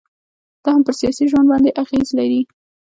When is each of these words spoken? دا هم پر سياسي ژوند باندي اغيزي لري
دا 0.63 0.69
هم 0.75 0.81
پر 0.85 0.93
سياسي 0.99 1.25
ژوند 1.31 1.47
باندي 1.49 1.71
اغيزي 1.81 2.13
لري 2.19 2.41